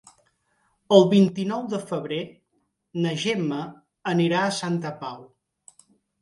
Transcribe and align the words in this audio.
El 0.95 1.03
vint-i-nou 1.09 1.67
de 1.73 1.79
febrer 1.91 2.17
na 3.05 3.11
Gemma 3.25 3.61
anirà 4.15 4.41
a 4.47 4.57
Santa 4.63 4.95
Pau. 5.05 5.23